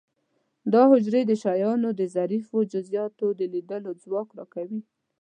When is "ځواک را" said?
4.03-4.45